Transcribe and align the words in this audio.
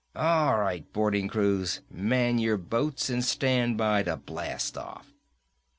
All 0.15 0.57
right, 0.57 0.91
boarding 0.93 1.27
crews! 1.27 1.81
Man 1.91 2.39
your 2.39 2.57
boats 2.57 3.07
and 3.11 3.23
stand 3.23 3.77
by 3.77 4.01
to 4.01 4.17
blast 4.17 4.75
off!" 4.75 5.13